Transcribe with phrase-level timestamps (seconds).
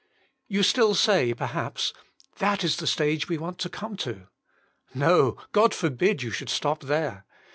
[0.47, 1.93] You still say perhaps:
[2.39, 4.29] That is the stage we want to come to."
[4.95, 7.23] No; God forbid you should stop there.